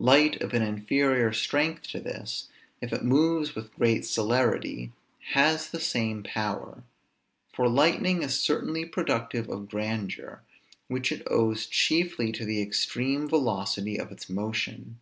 [0.00, 2.48] Light of an inferior strength to this,
[2.80, 4.90] if it moves with great celerity,
[5.34, 6.82] has the same power;
[7.54, 10.42] for lightning is certainly productive of grandeur,
[10.88, 14.98] which it owes chiefly to the extreme velocity of its motion.